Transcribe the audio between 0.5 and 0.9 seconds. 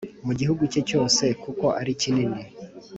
cye